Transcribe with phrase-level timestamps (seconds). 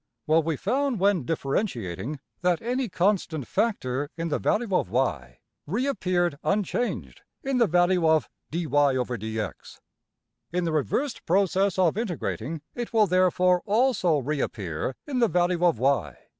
[0.25, 5.37] Well, we found when differentiating (see \Pageref{differ}) that any constant factor in the value of~$y$
[5.67, 9.79] reappeared unchanged in the value of~$\dfrac{dy}{dx}$.
[10.51, 16.15] In the reversed process of integrating, it will therefore also reappear in the value of~$y$.